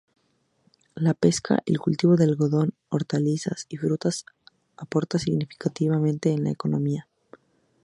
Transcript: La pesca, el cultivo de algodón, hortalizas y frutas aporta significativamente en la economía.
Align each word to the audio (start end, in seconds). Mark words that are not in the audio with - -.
La 0.95 1.13
pesca, 1.13 1.61
el 1.67 1.77
cultivo 1.79 2.15
de 2.17 2.23
algodón, 2.23 2.73
hortalizas 2.89 3.67
y 3.69 3.77
frutas 3.77 4.25
aporta 4.75 5.19
significativamente 5.19 6.31
en 6.31 6.45
la 6.45 6.49
economía. 6.49 7.07